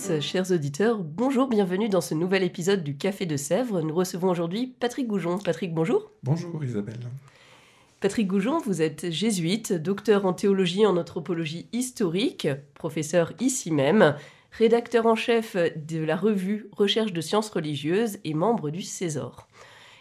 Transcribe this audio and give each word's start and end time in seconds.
Auditrices, 0.00 0.20
chers 0.20 0.50
auditeurs, 0.50 0.98
bonjour, 0.98 1.48
bienvenue 1.48 1.88
dans 1.88 2.00
ce 2.00 2.14
nouvel 2.14 2.42
épisode 2.42 2.82
du 2.82 2.96
Café 2.96 3.26
de 3.26 3.36
Sèvres. 3.36 3.82
Nous 3.82 3.94
recevons 3.94 4.28
aujourd'hui 4.28 4.74
Patrick 4.78 5.06
Goujon. 5.06 5.38
Patrick, 5.38 5.74
bonjour. 5.74 6.10
Bonjour 6.22 6.62
Isabelle. 6.64 7.00
Patrick 8.00 8.26
Goujon, 8.26 8.58
vous 8.60 8.82
êtes 8.82 9.10
jésuite, 9.10 9.72
docteur 9.72 10.24
en 10.24 10.32
théologie 10.32 10.82
et 10.82 10.86
en 10.86 10.96
anthropologie 10.96 11.68
historique, 11.72 12.48
professeur 12.74 13.32
ici 13.40 13.70
même, 13.70 14.14
rédacteur 14.52 15.06
en 15.06 15.16
chef 15.16 15.56
de 15.56 16.02
la 16.02 16.16
revue 16.16 16.68
Recherche 16.72 17.12
de 17.12 17.20
sciences 17.20 17.50
religieuses 17.50 18.18
et 18.24 18.34
membre 18.34 18.70
du 18.70 18.82
César. 18.82 19.48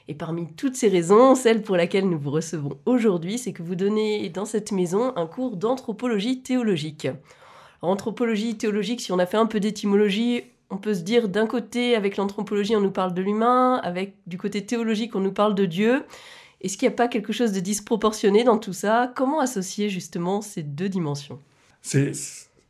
Et 0.08 0.16
parmi 0.16 0.48
toutes 0.56 0.76
ces 0.76 0.88
raisons, 0.88 1.36
celle 1.36 1.62
pour 1.62 1.76
laquelle 1.76 2.10
nous 2.10 2.20
vous 2.20 2.32
recevons 2.32 2.80
aujourd'hui, 2.86 3.38
c'est 3.38 3.54
que 3.54 3.64
vous 3.64 3.76
donnez 3.76 4.30
dans 4.30 4.46
cette 4.46 4.72
maison 4.72 5.14
un 5.18 5.28
cours 5.28 5.58
d'anthropologie 5.58 6.42
théologique. 6.42 7.08
Anthropologie 7.82 8.58
théologique, 8.58 9.02
si 9.02 9.12
on 9.12 9.20
a 9.20 9.26
fait 9.26 9.38
un 9.38 9.46
peu 9.46 9.60
d'étymologie, 9.60 10.44
on 10.70 10.78
peut 10.78 10.94
se 10.94 11.02
dire 11.02 11.30
d'un 11.30 11.48
côté, 11.48 11.96
avec 11.96 12.18
l'anthropologie, 12.18 12.76
on 12.76 12.82
nous 12.82 12.92
parle 12.92 13.14
de 13.14 13.22
l'humain, 13.22 13.80
avec 13.84 14.16
du 14.28 14.38
côté 14.38 14.66
théologique, 14.66 15.16
on 15.16 15.22
nous 15.22 15.32
parle 15.32 15.56
de 15.56 15.66
Dieu. 15.66 16.04
Est-ce 16.62 16.78
qu'il 16.78 16.88
n'y 16.88 16.94
a 16.94 16.98
pas 16.98 17.08
quelque 17.08 17.34
chose 17.34 17.54
de 17.54 17.60
disproportionné 17.60 18.44
dans 18.44 18.58
tout 18.58 18.74
ça? 18.74 19.12
Comment 19.16 19.40
associer 19.40 19.90
justement 19.90 20.42
ces 20.42 20.62
deux 20.62 20.90
dimensions? 20.90 21.40
C'est 21.82 22.14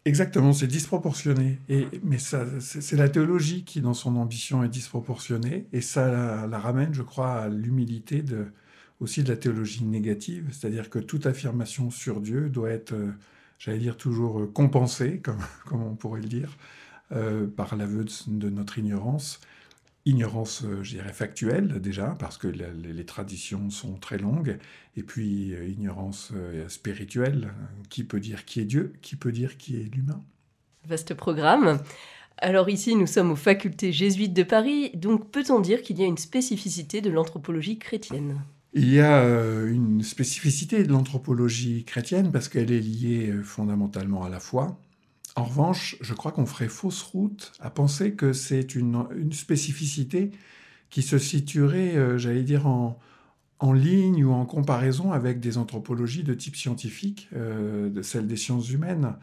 Exactement, 0.05 0.53
c'est 0.53 0.67
disproportionné. 0.67 1.59
Et, 1.67 1.85
mais 2.03 2.17
c'est 2.19 2.95
la 2.95 3.09
théologie 3.09 3.63
qui, 3.63 3.81
dans 3.81 3.93
son 3.93 4.15
ambition, 4.15 4.63
est 4.63 4.69
disproportionnée. 4.69 5.67
Et 5.73 5.81
ça 5.81 6.47
la, 6.47 6.59
ramène, 6.59 6.93
je 6.93 7.03
crois, 7.03 7.33
à 7.33 7.49
l'humilité 7.49 8.23
aussi 8.99 9.23
de 9.23 9.29
la 9.29 9.37
théologie 9.37 9.83
négative. 9.83 10.47
C'est-à-dire 10.51 10.89
que 10.89 10.99
toute 10.99 11.25
affirmation 11.25 11.91
sur 11.91 12.21
Dieu 12.21 12.49
doit 12.49 12.71
être, 12.71 12.93
euh, 12.93 13.11
j'allais 13.59 13.77
dire, 13.77 13.97
toujours 13.97 14.39
euh, 14.39 14.47
compensée, 14.47 15.19
comme, 15.65 15.83
on 15.83 15.95
pourrait 15.95 16.21
le 16.21 16.27
dire, 16.27 16.57
euh, 17.11 17.47
par 17.47 17.75
l'aveu 17.75 18.05
de, 18.27 18.49
notre 18.49 18.79
ignorance 18.79 19.39
ignorance, 20.05 20.63
euh, 20.63 20.81
je 20.81 20.95
dirais, 20.95 21.13
factuelle 21.13 21.79
déjà, 21.81 22.15
parce 22.17 22.37
que 22.39 22.47
les 22.47 23.05
traditions 23.05 23.69
sont 23.69 23.95
très 23.95 24.17
longues, 24.17 24.57
et 24.95 25.03
puis 25.03 25.53
ignorance 25.67 26.31
spirituelle. 26.67 27.53
Qui 27.89 28.03
peut 28.03 28.19
dire 28.19 28.45
qui 28.45 28.61
est 28.61 28.65
Dieu 28.65 28.93
Qui 29.01 29.17
peut 29.17 29.31
dire 29.31 29.57
qui 29.57 29.75
est 29.75 29.93
l'humain 29.93 30.23
Vaste 30.85 31.13
programme. 31.13 31.79
Alors 32.37 32.69
ici, 32.69 32.95
nous 32.95 33.05
sommes 33.05 33.31
aux 33.31 33.35
facultés 33.35 33.91
jésuites 33.91 34.33
de 34.33 34.43
Paris, 34.43 34.91
donc 34.95 35.29
peut-on 35.29 35.59
dire 35.59 35.83
qu'il 35.83 35.99
y 35.99 36.03
a 36.03 36.07
une 36.07 36.17
spécificité 36.17 37.01
de 37.01 37.11
l'anthropologie 37.11 37.77
chrétienne? 37.77 38.41
Il 38.73 38.93
y 38.93 38.99
a 38.99 39.23
une 39.63 40.03
spécificité 40.03 40.83
de 40.83 40.91
l'anthropologie 40.91 41.83
chrétienne 41.85 42.31
parce 42.31 42.49
qu'elle 42.49 42.71
est 42.71 42.79
liée 42.79 43.33
fondamentalement 43.43 44.23
à 44.23 44.29
la 44.29 44.39
foi, 44.39 44.79
en 45.39 45.45
revanche, 45.45 45.95
je 46.01 46.13
crois 46.13 46.33
qu'on 46.33 46.45
ferait 46.45 46.67
fausse 46.67 47.01
route 47.01 47.53
à 47.61 47.69
penser 47.69 48.13
que 48.13 48.33
c'est 48.33 48.75
une, 48.75 49.31
spécificité 49.31 50.31
qui 50.89 51.01
se 51.01 51.17
situerait, 51.17 51.95
euh, 51.95 52.17
j'allais 52.17 52.43
dire, 52.43 52.67
en, 52.67 52.99
ligne 53.73 54.25
ou 54.25 54.33
en 54.33 54.45
comparaison 54.45 55.11
avec 55.13 55.39
des 55.39 55.57
anthropologies 55.57 56.23
de 56.23 56.33
type 56.33 56.57
scientifique, 56.57 57.29
euh, 57.33 57.89
de 57.89 58.01
celles 58.01 58.27
des 58.27 58.35
sciences 58.35 58.69
humaines. 58.69 59.15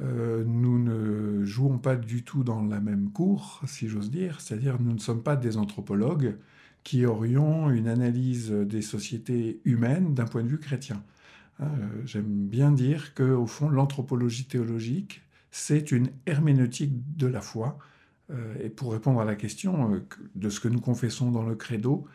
Euh, 0.00 0.42
nous 0.46 0.78
ne 0.78 1.44
jouons 1.44 1.78
pas 1.78 1.96
du 1.96 2.22
tout 2.22 2.44
dans 2.44 2.62
la 2.64 2.80
même 2.80 3.10
cour, 3.10 3.60
si 3.66 3.88
j'ose 3.88 4.10
dire, 4.10 4.40
c'est-à-dire 4.40 4.78
nous 4.80 4.92
ne 4.92 4.98
sommes 4.98 5.22
pas 5.22 5.36
des 5.36 5.58
anthropologues 5.58 6.36
qui 6.88 7.04
aurions 7.04 7.70
une 7.70 7.86
analyse 7.86 8.50
des 8.50 8.80
sociétés 8.80 9.60
humaines 9.64 10.14
d'un 10.14 10.24
point 10.24 10.42
de 10.42 10.48
vue 10.48 10.58
chrétien. 10.58 11.02
J'aime 12.04 12.46
bien 12.46 12.72
dire 12.72 13.12
qu'au 13.14 13.46
fond, 13.46 13.68
l'anthropologie 13.68 14.46
théologique 14.46 15.20
c'est 15.50 15.90
une 15.92 16.10
herméneutique 16.26 17.16
de 17.16 17.26
la 17.26 17.40
foi. 17.40 17.78
Euh, 18.30 18.54
et 18.62 18.68
pour 18.68 18.92
répondre 18.92 19.20
à 19.20 19.24
la 19.24 19.36
question 19.36 19.94
euh, 19.94 20.06
de 20.34 20.50
ce 20.50 20.60
que 20.60 20.68
nous 20.68 20.80
confessons 20.80 21.30
dans 21.30 21.42
le 21.42 21.54
credo, 21.54 22.06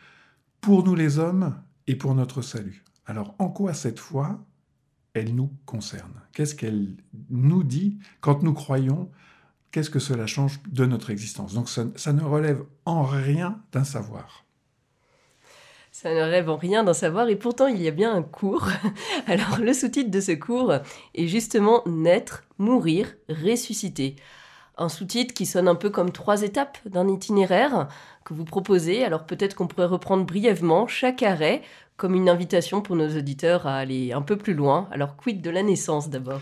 pour 0.60 0.84
nous 0.84 0.94
les 0.94 1.18
hommes 1.18 1.60
et 1.86 1.96
pour 1.96 2.14
notre 2.14 2.40
salut. 2.40 2.84
Alors 3.06 3.34
en 3.38 3.48
quoi 3.48 3.74
cette 3.74 3.98
foi, 3.98 4.44
elle 5.12 5.34
nous 5.34 5.50
concerne? 5.66 6.22
Qu'est-ce 6.32 6.54
qu'elle 6.54 6.96
nous 7.30 7.64
dit? 7.64 7.98
Quand 8.20 8.42
nous 8.42 8.54
croyons 8.54 9.10
Qu'est-ce 9.70 9.90
que 9.90 9.98
cela 9.98 10.28
change 10.28 10.60
de 10.70 10.86
notre 10.86 11.10
existence? 11.10 11.52
Donc 11.52 11.68
ça 11.68 12.12
ne 12.12 12.22
relève 12.22 12.64
en 12.84 13.02
rien 13.02 13.60
d'un 13.72 13.82
savoir. 13.82 14.43
Ça 15.96 16.12
ne 16.12 16.22
rêve 16.22 16.50
en 16.50 16.56
rien 16.56 16.82
d'en 16.82 16.92
savoir 16.92 17.28
et 17.28 17.36
pourtant 17.36 17.68
il 17.68 17.80
y 17.80 17.86
a 17.86 17.92
bien 17.92 18.12
un 18.12 18.22
cours. 18.22 18.66
Alors 19.28 19.60
le 19.60 19.72
sous-titre 19.72 20.10
de 20.10 20.20
ce 20.20 20.32
cours 20.32 20.74
est 21.14 21.28
justement 21.28 21.84
Naître, 21.86 22.42
mourir, 22.58 23.14
ressusciter. 23.28 24.16
Un 24.76 24.88
sous-titre 24.88 25.32
qui 25.32 25.46
sonne 25.46 25.68
un 25.68 25.76
peu 25.76 25.90
comme 25.90 26.10
trois 26.10 26.42
étapes 26.42 26.78
d'un 26.84 27.06
itinéraire 27.06 27.86
que 28.24 28.34
vous 28.34 28.44
proposez. 28.44 29.04
Alors 29.04 29.24
peut-être 29.24 29.54
qu'on 29.54 29.68
pourrait 29.68 29.86
reprendre 29.86 30.26
brièvement 30.26 30.88
chaque 30.88 31.22
arrêt 31.22 31.62
comme 31.96 32.16
une 32.16 32.28
invitation 32.28 32.82
pour 32.82 32.96
nos 32.96 33.16
auditeurs 33.16 33.68
à 33.68 33.76
aller 33.76 34.12
un 34.12 34.22
peu 34.22 34.36
plus 34.36 34.54
loin. 34.54 34.88
Alors 34.90 35.14
quid 35.14 35.42
de 35.42 35.50
la 35.50 35.62
naissance 35.62 36.10
d'abord? 36.10 36.40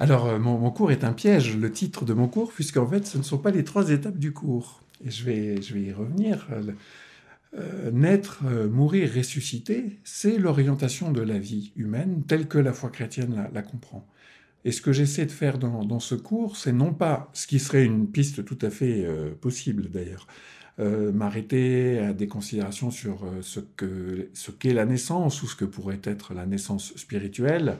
Alors 0.00 0.26
euh, 0.26 0.40
mon, 0.40 0.68
cours 0.72 0.90
est 0.90 1.04
un 1.04 1.12
piège, 1.12 1.56
le 1.56 1.70
titre 1.70 2.04
de 2.04 2.14
mon 2.14 2.26
cours, 2.26 2.50
puisqu'en 2.50 2.88
fait 2.88 3.06
ce 3.06 3.16
ne 3.16 3.22
sont 3.22 3.38
pas 3.38 3.52
les 3.52 3.62
trois 3.62 3.90
étapes 3.90 4.18
du 4.18 4.32
cours. 4.32 4.80
Et 5.06 5.12
je 5.12 5.22
vais, 5.22 5.62
je 5.62 5.72
vais 5.72 5.82
y 5.82 5.92
revenir. 5.92 6.48
Euh, 7.54 7.90
naître, 7.90 8.42
euh, 8.44 8.68
mourir, 8.68 9.10
ressusciter, 9.16 10.00
c'est 10.04 10.36
l'orientation 10.36 11.12
de 11.12 11.22
la 11.22 11.38
vie 11.38 11.72
humaine 11.76 12.22
telle 12.28 12.46
que 12.46 12.58
la 12.58 12.74
foi 12.74 12.90
chrétienne 12.90 13.48
la, 13.54 13.62
comprend. 13.62 14.06
Et 14.66 14.72
ce 14.72 14.82
que 14.82 14.92
j'essaie 14.92 15.24
de 15.24 15.30
faire 15.30 15.56
dans, 15.58 16.00
ce 16.00 16.14
cours, 16.14 16.58
c'est 16.58 16.74
non 16.74 16.92
pas 16.92 17.30
ce 17.32 17.46
qui 17.46 17.58
serait 17.58 17.84
une 17.84 18.06
piste 18.06 18.44
tout 18.44 18.58
à 18.60 18.68
fait 18.68 19.02
euh, 19.04 19.30
possible 19.34 19.88
d'ailleurs, 19.88 20.26
m'arrêter 20.78 21.98
à 21.98 22.12
des 22.12 22.28
considérations 22.28 22.92
sur 22.92 23.28
ce 23.40 23.58
qu'est 23.58 24.28
ce 24.32 24.72
la 24.72 24.84
naissance 24.84 25.42
ou 25.42 25.48
ce 25.48 25.56
que 25.56 25.64
pourrait 25.64 26.00
être 26.04 26.34
la 26.34 26.46
naissance 26.46 26.94
spirituelle, 26.94 27.78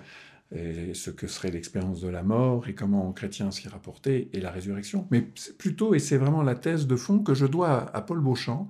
et 0.53 0.95
ce 0.95 1.11
que 1.11 1.29
serait 1.29 1.53
l'expérience 1.53 2.01
de 2.01 2.09
la 2.09 2.25
mort 2.25 2.67
et 2.67 2.75
comment 2.75 3.07
en 3.07 3.13
chrétien 3.13 3.53
s'y 3.53 3.69
rapporter 3.69 4.31
et 4.33 4.41
la 4.41 4.51
résurrection, 4.51 5.07
mais 5.13 5.29
plutôt, 5.59 5.95
et 5.95 6.01
c'est 6.01 6.17
vraiment 6.17 6.43
la 6.43 6.57
thèse 6.57 6.89
de 6.89 6.97
fond 6.97 7.21
que 7.21 7.35
je 7.35 7.47
dois 7.47 7.89
à 7.95 8.01
Paul 8.01 8.21
Beauchamp, 8.21 8.69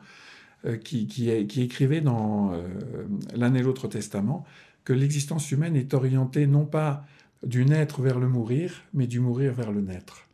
euh, 0.64 0.76
qui, 0.76 1.30
écrivait 1.30 2.00
dans 2.00 2.52
euh, 2.52 2.66
l'un 3.32 3.54
et 3.54 3.62
l'autre 3.62 3.86
testament 3.86 4.44
que 4.82 4.92
l'existence 4.92 5.52
humaine 5.52 5.76
est 5.76 5.94
orientée 5.94 6.48
non 6.48 6.66
pas 6.66 7.06
du 7.44 7.64
naître 7.64 8.02
vers 8.02 8.18
le 8.18 8.28
mourir, 8.28 8.82
mais 8.92 9.06
du 9.06 9.20
mourir 9.20 9.52
vers 9.52 9.70
le 9.70 9.82
naître. 9.82 10.26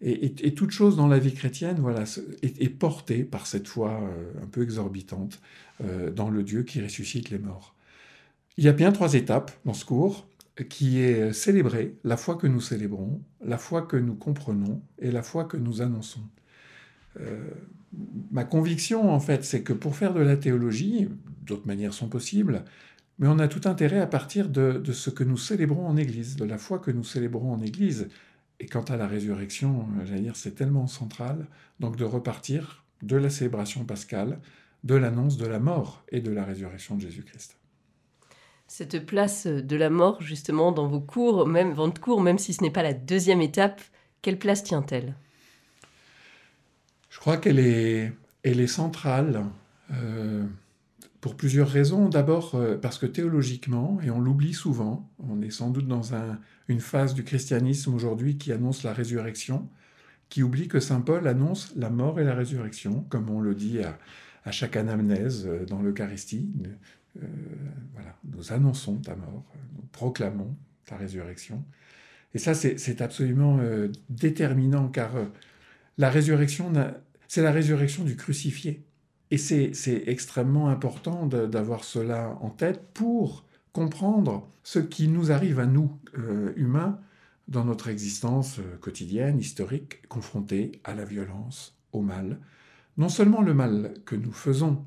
Et, 0.00 0.54
toute 0.54 0.70
chose 0.70 0.96
dans 0.96 1.08
la 1.08 1.18
vie 1.18 1.34
chrétienne 1.34 1.76
voilà, 1.78 2.04
est, 2.42 2.68
portée 2.70 3.22
par 3.22 3.46
cette 3.46 3.68
foi 3.68 4.00
euh, 4.00 4.42
un 4.42 4.46
peu 4.46 4.62
exorbitante 4.62 5.40
dans 6.14 6.30
le 6.30 6.42
Dieu 6.42 6.62
qui 6.62 6.80
ressuscite 6.80 7.28
les 7.28 7.38
morts. 7.38 7.74
Il 8.56 8.64
y 8.64 8.68
a 8.68 8.72
bien 8.72 8.92
trois 8.92 9.12
étapes 9.12 9.52
dans 9.66 9.74
ce 9.74 9.84
cours 9.84 10.26
qui 10.70 11.00
est 11.00 11.34
célébrer 11.34 11.96
la 12.02 12.16
foi 12.16 12.36
que 12.36 12.46
nous 12.46 12.62
célébrons, 12.62 13.20
la 13.44 13.58
foi 13.58 13.82
que 13.82 13.98
nous 13.98 14.14
comprenons 14.14 14.80
et 14.98 15.10
la 15.10 15.22
foi 15.22 15.44
que 15.44 15.58
nous 15.58 15.82
annonçons 15.82 16.22
ma 18.30 18.44
conviction, 18.44 19.10
en 19.12 19.20
fait, 19.20 19.44
c'est 19.44 19.62
que 19.62 19.72
pour 19.72 19.96
faire 19.96 20.14
de 20.14 20.20
la 20.20 20.36
théologie, 20.36 21.08
d'autres 21.44 21.66
manières 21.66 21.94
sont 21.94 22.08
possibles, 22.08 22.64
mais 23.18 23.28
on 23.28 23.38
a 23.38 23.48
tout 23.48 23.62
intérêt 23.68 24.00
à 24.00 24.06
partir 24.06 24.48
de, 24.48 24.82
ce 24.92 25.10
que 25.10 25.24
nous 25.24 25.38
célébrons 25.38 25.86
en 25.86 25.96
Église, 25.96 26.36
de 26.36 26.44
la 26.44 26.58
foi 26.58 26.78
que 26.78 26.90
nous 26.90 27.04
célébrons 27.04 27.52
en 27.52 27.62
Église. 27.62 28.08
Et 28.60 28.66
quant 28.66 28.82
à 28.82 28.96
la 28.96 29.06
résurrection, 29.06 29.86
j'allais 30.04 30.20
dire, 30.20 30.36
c'est 30.36 30.54
tellement 30.54 30.86
central, 30.86 31.46
donc 31.80 31.96
de 31.96 32.04
repartir 32.04 32.84
de 33.02 33.16
la 33.16 33.30
célébration 33.30 33.84
pascale, 33.84 34.38
de 34.84 34.94
l'annonce 34.94 35.36
de 35.36 35.46
la 35.46 35.58
mort 35.58 36.04
et 36.10 36.20
de 36.20 36.30
la 36.30 36.44
résurrection 36.44 36.96
de 36.96 37.02
Jésus-Christ. 37.02 37.58
Cette 38.68 39.06
place 39.06 39.46
de 39.46 39.76
la 39.76 39.90
mort, 39.90 40.20
justement, 40.20 40.72
dans 40.72 40.88
vos 40.88 41.00
cours, 41.00 41.46
même 41.46 41.72
votre 41.72 42.00
cours, 42.00 42.20
même 42.20 42.38
si 42.38 42.52
ce 42.52 42.62
n'est 42.62 42.70
pas 42.70 42.82
la 42.82 42.94
deuxième 42.94 43.40
étape, 43.40 43.80
quelle 44.22 44.38
place 44.38 44.64
tient-elle? 44.64 45.14
Je 47.08 47.18
crois 47.18 47.36
qu'elle 47.36 47.58
est, 47.58 48.66
centrale. 48.66 49.44
Euh, 49.92 50.44
pour 51.26 51.36
plusieurs 51.36 51.68
raisons. 51.68 52.08
D'abord 52.08 52.54
euh, 52.54 52.76
parce 52.76 52.98
que 52.98 53.06
théologiquement, 53.06 53.98
et 54.00 54.10
on 54.10 54.20
l'oublie 54.20 54.54
souvent, 54.54 55.10
on 55.18 55.42
est 55.42 55.50
sans 55.50 55.70
doute 55.70 55.88
dans 55.88 56.14
une 56.68 56.78
phase 56.78 57.14
du 57.14 57.24
christianisme 57.24 57.92
aujourd'hui 57.94 58.38
qui 58.38 58.52
annonce 58.52 58.84
la 58.84 58.92
résurrection, 58.92 59.68
qui 60.28 60.44
oublie 60.44 60.68
que 60.68 60.78
Saint 60.78 61.00
Paul 61.00 61.26
annonce 61.26 61.72
la 61.74 61.90
mort 61.90 62.20
et 62.20 62.24
la 62.24 62.34
résurrection, 62.36 63.04
comme 63.08 63.28
on 63.28 63.40
le 63.40 63.56
dit 63.56 63.80
à, 63.80 63.98
chaque 64.52 64.76
anamnèse 64.76 65.48
euh, 65.48 65.64
dans 65.64 65.82
l'Eucharistie. 65.82 66.48
Voilà, 67.94 68.14
nous 68.24 68.52
annonçons 68.52 68.98
ta 68.98 69.16
mort, 69.16 69.42
nous 69.74 69.82
proclamons 69.90 70.54
ta 70.84 70.96
résurrection. 70.96 71.64
Et 72.34 72.38
ça, 72.38 72.54
c'est 72.54 73.00
absolument 73.00 73.58
déterminant, 74.10 74.88
car 74.88 75.12
la 75.98 76.10
résurrection, 76.10 76.72
c'est 77.28 77.42
la 77.42 77.52
résurrection 77.52 78.04
du 78.04 78.16
crucifié. 78.16 78.84
Et 79.30 79.38
c'est 79.38 80.04
extrêmement 80.06 80.68
important 80.68 81.26
d'avoir 81.26 81.84
cela 81.84 82.38
en 82.40 82.50
tête 82.50 82.82
pour 82.94 83.44
comprendre 83.72 84.48
ce 84.62 84.78
qui 84.78 85.08
nous 85.08 85.32
arrive 85.32 85.58
à 85.58 85.66
nous, 85.66 85.98
euh, 86.18 86.52
humains, 86.56 87.00
dans 87.48 87.64
notre 87.64 87.88
existence 87.88 88.58
euh, 88.58 88.76
quotidienne, 88.78 89.38
historique, 89.38 90.06
confrontés 90.08 90.80
à 90.84 90.94
la 90.94 91.04
violence, 91.04 91.78
au 91.92 92.00
mal. 92.00 92.40
Non 92.96 93.08
seulement 93.08 93.42
le 93.42 93.54
mal 93.54 93.94
que 94.04 94.16
nous 94.16 94.32
faisons, 94.32 94.86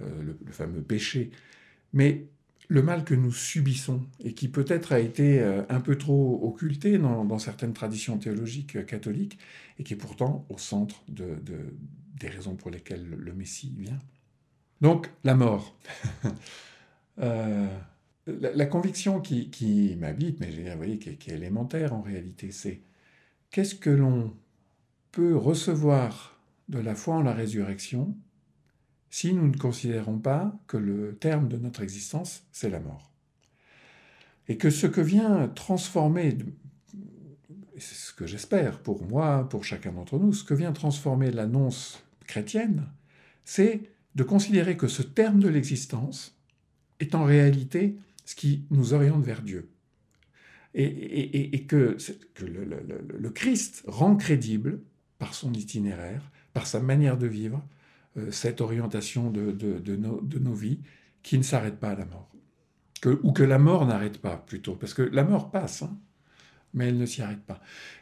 euh, 0.00 0.34
le, 0.44 0.52
fameux 0.52 0.82
péché, 0.82 1.30
mais 1.92 2.26
le 2.74 2.82
mal 2.82 3.04
que 3.04 3.14
nous 3.14 3.32
subissons 3.32 4.02
et 4.22 4.34
qui 4.34 4.48
peut-être 4.48 4.92
a 4.92 4.98
été 4.98 5.40
un 5.68 5.80
peu 5.80 5.96
trop 5.96 6.40
occulté 6.42 6.98
dans, 6.98 7.38
certaines 7.38 7.72
traditions 7.72 8.18
théologiques 8.18 8.84
catholiques 8.84 9.38
et 9.78 9.84
qui 9.84 9.94
est 9.94 9.96
pourtant 9.96 10.44
au 10.48 10.58
centre 10.58 11.04
de, 11.08 11.38
des 12.18 12.28
raisons 12.28 12.56
pour 12.56 12.70
lesquelles 12.70 13.08
le 13.08 13.32
Messie 13.32 13.72
vient. 13.78 13.98
Donc, 14.80 15.10
la 15.24 15.34
mort. 15.34 15.76
Euh, 17.20 17.68
la, 18.26 18.66
conviction 18.66 19.20
qui, 19.20 19.96
m'habite, 20.00 20.40
mais 20.40 20.50
vous 20.50 20.76
voyez, 20.76 20.98
qui, 20.98 21.10
est 21.10 21.28
élémentaire 21.28 21.94
en 21.94 22.02
réalité, 22.02 22.50
c'est 22.50 22.80
qu'est-ce 23.52 23.76
que 23.76 23.88
l'on 23.88 24.34
peut 25.12 25.36
recevoir 25.36 26.40
de 26.68 26.80
la 26.80 26.96
foi 26.96 27.14
en 27.14 27.22
la 27.22 27.32
résurrection 27.32 28.16
si 29.14 29.32
nous 29.32 29.46
ne 29.46 29.56
considérons 29.56 30.18
pas 30.18 30.58
que 30.66 30.76
le 30.76 31.14
terme 31.14 31.46
de 31.46 31.56
notre 31.56 31.82
existence, 31.84 32.42
c'est 32.50 32.68
la 32.68 32.80
mort. 32.80 33.12
Et 34.48 34.56
que 34.56 34.70
ce 34.70 34.88
que 34.88 35.00
vient 35.00 35.46
transformer, 35.54 36.36
c'est 37.78 37.94
ce 37.94 38.12
que 38.12 38.26
j'espère 38.26 38.80
pour 38.80 39.06
moi, 39.06 39.48
pour 39.48 39.62
chacun 39.62 39.92
d'entre 39.92 40.18
nous, 40.18 40.32
ce 40.32 40.42
que 40.42 40.52
vient 40.52 40.72
transformer 40.72 41.30
l'annonce 41.30 42.02
chrétienne, 42.26 42.88
c'est 43.44 43.82
de 44.16 44.24
considérer 44.24 44.76
que 44.76 44.88
ce 44.88 45.02
terme 45.02 45.38
de 45.38 45.48
l'existence 45.48 46.36
est 46.98 47.14
en 47.14 47.22
réalité 47.22 47.96
ce 48.24 48.34
qui 48.34 48.64
nous 48.70 48.94
oriente 48.94 49.22
vers 49.22 49.42
Dieu. 49.42 49.70
Et, 50.74 51.66
que, 51.68 51.96
le, 52.40 53.30
Christ 53.30 53.84
rend 53.86 54.16
crédible, 54.16 54.80
par 55.18 55.34
son 55.34 55.52
itinéraire, 55.52 56.32
par 56.52 56.66
sa 56.66 56.80
manière 56.80 57.16
de 57.16 57.28
vivre, 57.28 57.64
cette 58.30 58.60
orientation 58.60 59.30
de, 59.30 59.96
nos, 59.96 60.54
vies 60.54 60.80
qui 61.22 61.38
ne 61.38 61.42
s'arrête 61.42 61.78
pas 61.80 61.90
à 61.90 61.96
la 61.96 62.04
mort. 62.04 62.30
ou 63.22 63.32
que 63.32 63.42
la 63.42 63.58
mort 63.58 63.86
n'arrête 63.86 64.18
pas, 64.18 64.36
plutôt, 64.36 64.74
parce 64.76 64.94
que 64.94 65.02
la 65.02 65.24
mort 65.24 65.50
passe. 65.50 65.82
Hein 65.82 65.98
mais 66.74 66.88
elle 66.88 66.98
ne 66.98 67.06
s'y 67.06 67.22
arrête 67.22 67.42
pas. 67.42 67.60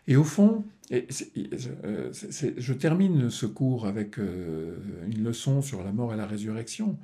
Et 0.08 0.16
au 0.16 0.24
fond, 0.24 0.64
euh, 0.92 2.10
je 2.56 2.72
termine 2.72 3.30
ce 3.30 3.46
cours 3.46 3.86
avec 3.86 4.18
euh, 4.18 4.78
une 5.06 5.22
leçon 5.22 5.62
sur 5.62 5.84
la 5.84 5.92
mort 5.92 6.12
et 6.12 6.16
la 6.16 6.26
résurrection. 6.26 6.98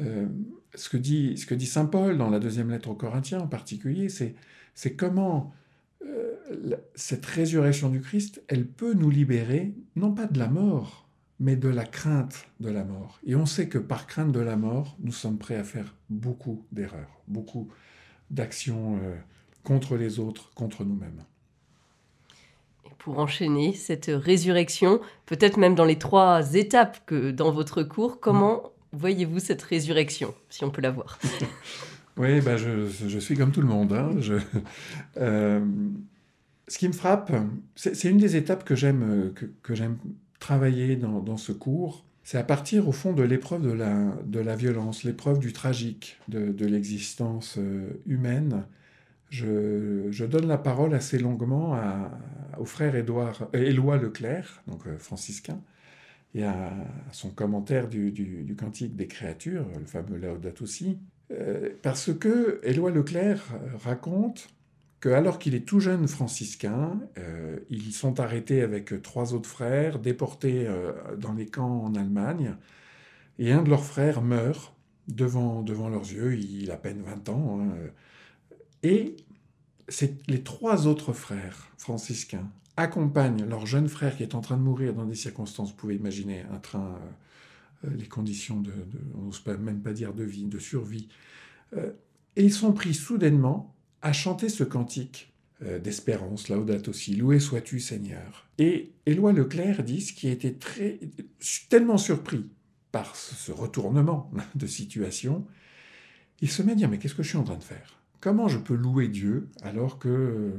Euh, 0.00 0.26
ce 0.74 0.88
que 0.88 0.96
dit 0.96 1.66
Saint 1.66 1.86
Paul 1.86 2.18
dans 2.18 2.30
la 2.30 2.38
deuxième 2.38 2.70
lettre 2.70 2.90
aux 2.90 2.94
Corinthiens 2.94 3.40
en 3.40 3.46
particulier, 3.48 4.08
c'est 4.08 4.96
comment 4.96 5.54
cette 6.94 7.26
résurrection 7.26 7.90
du 7.90 8.00
Christ, 8.00 8.42
elle 8.48 8.66
peut 8.66 8.94
nous 8.94 9.10
libérer, 9.10 9.74
non 9.96 10.12
pas 10.12 10.26
de 10.26 10.38
la 10.38 10.48
mort, 10.48 11.07
mais 11.40 11.56
de 11.56 11.68
la 11.68 11.84
crainte 11.84 12.46
de 12.60 12.70
la 12.70 12.84
mort. 12.84 13.20
Et 13.26 13.34
on 13.36 13.46
sait 13.46 13.68
que 13.68 13.78
par 13.78 14.06
crainte 14.06 14.32
de 14.32 14.40
la 14.40 14.56
mort, 14.56 14.96
nous 15.00 15.12
sommes 15.12 15.38
prêts 15.38 15.56
à 15.56 15.64
faire 15.64 15.94
beaucoup 16.10 16.64
d'erreurs, 16.72 17.20
beaucoup 17.28 17.68
d'actions 18.30 19.00
contre 19.62 19.96
les 19.96 20.18
autres, 20.18 20.50
contre 20.54 20.84
nous-mêmes. 20.84 21.22
Pour 22.98 23.18
enchaîner 23.20 23.72
cette 23.72 24.10
résurrection, 24.12 25.00
peut-être 25.26 25.56
même 25.56 25.74
dans 25.74 25.84
les 25.84 25.98
trois 25.98 26.54
étapes 26.54 26.98
que 27.06 27.30
dans 27.30 27.52
votre 27.52 27.82
cours, 27.82 28.18
comment 28.20 28.72
voyez-vous 28.92 29.38
cette 29.38 29.62
résurrection, 29.62 30.34
si 30.50 30.64
on 30.64 30.70
peut 30.70 30.82
la 30.82 30.90
voir? 30.90 31.18
Oui, 32.18 32.40
bah 32.40 32.56
je, 32.56 33.18
suis 33.20 33.36
comme 33.36 33.52
tout 33.52 33.60
le 33.60 33.68
monde. 33.68 33.92
Hein. 33.92 34.10
Euh, 35.18 35.64
ce 36.66 36.78
qui 36.78 36.88
me 36.88 36.92
frappe, 36.92 37.32
c'est 37.76 38.08
une 38.10 38.18
des 38.18 38.34
étapes 38.34 38.64
que 38.64 38.74
j'aime 38.74 39.32
que, 39.62 39.74
j'aime 39.74 39.98
travailler 40.38 40.96
dans, 40.96 41.36
ce 41.36 41.52
cours. 41.52 42.04
C'est 42.22 42.38
à 42.38 42.44
partir, 42.44 42.88
au 42.88 42.92
fond, 42.92 43.12
de 43.12 43.22
l'épreuve 43.22 43.62
de 43.62 44.40
la, 44.40 44.56
violence, 44.56 45.04
l'épreuve 45.04 45.38
du 45.38 45.52
tragique 45.52 46.18
de, 46.28 46.66
l'existence 46.66 47.56
euh, 47.58 48.00
humaine, 48.06 48.64
je, 49.30 50.24
donne 50.24 50.46
la 50.46 50.58
parole 50.58 50.94
assez 50.94 51.18
longuement 51.18 51.76
au 52.58 52.64
frère 52.64 52.94
Édouard, 52.94 53.48
euh, 53.54 53.62
Éloi 53.62 53.96
Leclerc, 53.96 54.62
donc 54.66 54.86
euh, 54.86 54.96
franciscain, 54.98 55.60
et 56.34 56.44
à, 56.44 56.72
son 57.12 57.30
commentaire 57.30 57.88
du, 57.88 58.54
Cantique 58.58 58.96
des 58.96 59.06
créatures, 59.06 59.66
le 59.78 59.86
fameux 59.86 60.18
Laudato 60.18 60.66
Si, 60.66 60.98
euh, 61.30 61.70
parce 61.82 62.12
que 62.12 62.60
Éloi 62.62 62.90
Leclerc 62.90 63.42
raconte 63.82 64.48
que 65.00 65.08
alors 65.08 65.38
qu'il 65.38 65.54
est 65.54 65.64
tout 65.64 65.80
jeune 65.80 66.08
franciscain, 66.08 66.98
ils 67.70 67.92
sont 67.92 68.18
arrêtés 68.18 68.62
avec 68.62 69.00
trois 69.02 69.32
autres 69.32 69.48
frères, 69.48 70.00
déportés 70.00 70.68
dans 71.18 71.34
les 71.34 71.46
camps 71.46 71.84
en 71.84 71.94
Allemagne, 71.94 72.56
et 73.38 73.52
un 73.52 73.62
de 73.62 73.70
leurs 73.70 73.84
frères 73.84 74.22
meurt 74.22 74.74
devant, 75.06 75.62
devant 75.62 75.88
leurs 75.88 76.10
yeux, 76.10 76.36
il 76.36 76.70
a 76.72 76.74
à 76.74 76.76
peine 76.78 77.02
20 77.02 77.28
ans, 77.28 77.60
hein, 77.60 77.68
et 78.82 79.16
les 80.26 80.42
trois 80.42 80.86
autres 80.86 81.12
frères 81.12 81.68
franciscains 81.76 82.50
accompagnent 82.78 83.44
leur 83.44 83.66
jeune 83.66 83.88
frère 83.88 84.16
qui 84.16 84.22
est 84.22 84.34
en 84.34 84.40
train 84.40 84.56
de 84.56 84.62
mourir 84.62 84.94
dans 84.94 85.04
des 85.04 85.16
circonstances, 85.16 85.70
vous 85.70 85.76
pouvez 85.76 85.96
imaginer 85.96 86.44
un 86.52 86.58
train, 86.58 86.96
euh, 87.84 87.88
euh, 87.88 87.96
les 87.96 88.06
conditions 88.06 88.60
de, 88.60 88.72
on 89.16 89.22
n'ose 89.22 89.44
même 89.46 89.80
pas 89.80 89.92
dire 89.92 90.14
de 90.14 90.22
vie, 90.22 90.44
de 90.44 90.60
survie. 90.60 91.08
Euh, 91.76 91.90
et 92.36 92.44
ils 92.44 92.52
sont 92.52 92.72
pris 92.72 92.94
soudainement 92.94 93.74
à 94.02 94.12
chanter 94.12 94.48
ce 94.48 94.64
cantique 94.64 95.32
d'espérance, 95.82 96.48
Laudato 96.48 96.92
Si, 96.92 97.16
loué 97.16 97.40
sois-tu 97.40 97.80
Seigneur. 97.80 98.46
Et 98.58 98.92
Éloi 99.06 99.32
Leclerc 99.32 99.82
dit 99.82 100.00
ce 100.00 100.12
qui 100.12 100.28
a 100.28 100.30
été 100.30 100.54
très, 100.54 101.00
tellement 101.68 101.98
surpris 101.98 102.46
par 102.92 103.16
ce 103.16 103.52
retournement 103.52 104.30
de 104.54 104.66
situation, 104.66 105.46
il 106.40 106.50
se 106.50 106.62
met 106.62 106.72
à 106.72 106.74
dire 106.74 106.88
mais 106.88 106.98
qu'est-ce 106.98 107.14
que 107.14 107.22
je 107.22 107.30
suis 107.30 107.38
en 107.38 107.44
train 107.44 107.56
de 107.56 107.64
faire? 107.64 107.98
Comment 108.20 108.48
je 108.48 108.58
peux 108.58 108.74
louer 108.74 109.08
Dieu 109.08 109.48
alors 109.62 109.98
que 109.98 110.52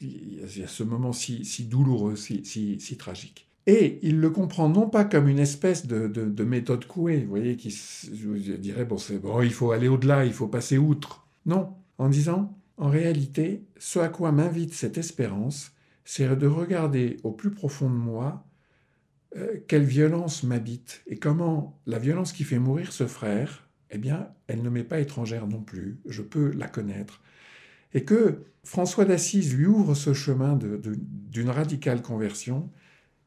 il 0.00 0.58
y 0.58 0.62
a 0.62 0.68
ce 0.68 0.82
moment 0.82 1.12
si, 1.12 1.64
douloureux, 1.64 2.16
si, 2.16 2.96
tragique? 2.98 3.48
Et 3.66 3.98
il 4.02 4.20
le 4.20 4.28
comprend 4.28 4.68
non 4.68 4.88
pas 4.88 5.04
comme 5.04 5.28
une 5.28 5.38
espèce 5.38 5.86
de, 5.86 6.44
méthode 6.44 6.86
couée, 6.86 7.20
vous 7.20 7.30
voyez, 7.30 7.56
qui 7.56 7.70
je 7.70 8.52
dirais, 8.56 8.84
bon, 8.84 8.96
bon, 9.22 9.40
il 9.40 9.52
faut 9.52 9.70
aller 9.70 9.88
au-delà, 9.88 10.26
il 10.26 10.32
faut 10.32 10.48
passer 10.48 10.76
outre. 10.76 11.26
Non, 11.46 11.74
en 11.96 12.08
disant, 12.08 12.54
en 12.76 12.88
réalité, 12.88 13.64
ce 13.78 13.98
à 13.98 14.08
quoi 14.08 14.32
m'invite 14.32 14.74
cette 14.74 14.98
espérance, 14.98 15.72
c'est 16.04 16.36
de 16.36 16.46
regarder 16.46 17.18
au 17.22 17.30
plus 17.30 17.50
profond 17.50 17.88
de 17.88 17.94
moi 17.94 18.46
euh, 19.36 19.58
quelle 19.68 19.84
violence 19.84 20.42
m'habite 20.42 21.02
et 21.06 21.16
comment 21.16 21.80
la 21.86 21.98
violence 21.98 22.32
qui 22.32 22.44
fait 22.44 22.58
mourir 22.58 22.92
ce 22.92 23.06
frère, 23.06 23.68
eh 23.90 23.98
bien, 23.98 24.28
elle 24.46 24.62
ne 24.62 24.70
m'est 24.70 24.84
pas 24.84 25.00
étrangère 25.00 25.46
non 25.46 25.62
plus, 25.62 25.98
je 26.06 26.22
peux 26.22 26.52
la 26.52 26.68
connaître. 26.68 27.22
Et 27.94 28.04
que 28.04 28.44
François 28.64 29.04
d'Assise 29.04 29.54
lui 29.54 29.66
ouvre 29.66 29.94
ce 29.94 30.12
chemin 30.12 30.58
d'une 30.58 31.50
radicale 31.50 32.02
conversion, 32.02 32.70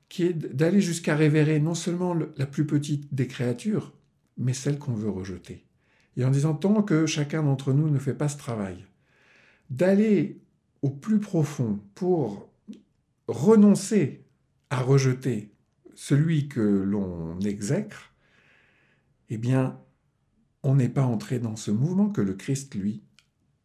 qui 0.10 0.24
est 0.24 0.34
d'aller 0.34 0.82
jusqu'à 0.82 1.16
révérer 1.16 1.60
non 1.60 1.75
seulement 1.75 2.16
la 2.36 2.46
plus 2.46 2.66
petite 2.66 3.13
des 3.13 3.27
créatures, 3.27 3.94
mais 4.38 4.54
celle 4.54 4.80
qu'on 4.80 4.94
veut 4.94 5.10
rejeter. 5.10 5.66
Et 6.16 6.25
en 6.25 6.32
disant 6.32 6.54
tant 6.54 6.82
que 6.84 7.06
chacun 7.06 7.44
d'entre 7.44 7.74
nous 7.74 7.89
ne 7.89 8.00
fait 8.00 8.13
pas 8.13 8.30
ce 8.30 8.38
travail, 8.38 8.86
d'aller 9.70 10.40
au 10.82 10.90
plus 10.90 11.20
profond 11.20 11.80
pour 11.96 12.50
renoncer 13.28 14.24
à 14.70 14.82
rejeter 14.82 15.52
celui 15.96 16.48
que 16.48 16.62
l'on 16.62 17.40
exècre, 17.42 18.14
eh 19.30 19.38
bien, 19.38 19.80
on 20.64 20.76
n'est 20.76 20.90
pas 20.90 21.04
entré 21.04 21.40
dans 21.40 21.56
ce 21.56 21.72
mouvement 21.72 22.10
que 22.10 22.22
le 22.22 22.34
Christ, 22.34 22.76
lui, 22.76 23.04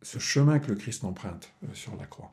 ce 0.03 0.19
chemin 0.19 0.59
que 0.59 0.69
le 0.69 0.77
Christ 0.77 1.05
emprunte 1.05 1.53
euh, 1.65 1.69
sur 1.75 1.97
la 1.97 2.07
croix. 2.07 2.33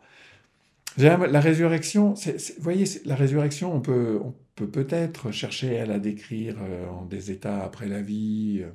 La 0.97 1.39
résurrection, 1.39 2.13
vous 2.15 2.33
voyez, 2.59 2.85
la 3.05 3.15
résurrection, 3.15 3.73
on 3.73 3.79
peut 3.79 4.19
on 4.21 4.33
peut 4.55 4.67
peut-être 4.67 5.31
chercher 5.31 5.79
à 5.79 5.85
la 5.85 5.99
décrire 5.99 6.57
euh, 6.61 6.89
en 6.89 7.05
des 7.05 7.31
états 7.31 7.63
après 7.63 7.87
la 7.87 8.01
vie. 8.01 8.61
Euh, 8.63 8.69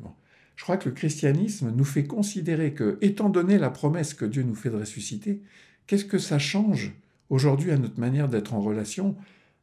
je 0.56 0.62
crois 0.62 0.76
que 0.76 0.88
le 0.88 0.94
christianisme 0.94 1.73
nous 1.75 1.84
fait 1.84 2.04
considérer 2.04 2.75
que, 2.75 2.99
étant 3.00 3.28
donné 3.28 3.58
la 3.58 3.70
promesse 3.70 4.14
que 4.14 4.25
Dieu 4.25 4.42
nous 4.42 4.54
fait 4.54 4.70
de 4.70 4.76
ressusciter, 4.76 5.42
qu'est-ce 5.87 6.04
que 6.04 6.18
ça 6.18 6.38
change 6.38 6.92
aujourd'hui 7.30 7.73
à 7.73 7.78
notre 7.78 7.99
manière 7.99 8.28
d'être 8.28 8.54
en 8.54 8.61
relation 8.61 9.16